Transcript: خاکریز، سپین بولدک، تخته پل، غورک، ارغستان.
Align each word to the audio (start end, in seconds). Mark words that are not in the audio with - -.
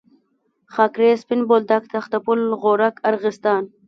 خاکریز، 0.73 1.17
سپین 1.23 1.41
بولدک، 1.49 1.83
تخته 1.93 2.17
پل، 2.25 2.39
غورک، 2.61 2.95
ارغستان. 3.09 3.63